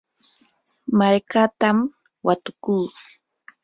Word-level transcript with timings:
markatam 0.97 1.77
watukuu. 2.25 2.57